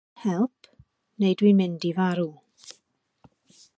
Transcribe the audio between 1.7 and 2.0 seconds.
i